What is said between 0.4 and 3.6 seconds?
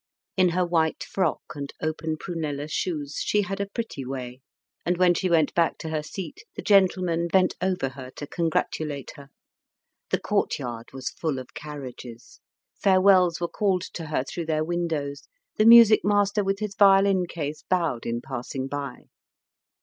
her white frock and open prunella shoes she had